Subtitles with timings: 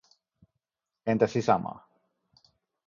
[1.05, 1.89] Entä sisämaa?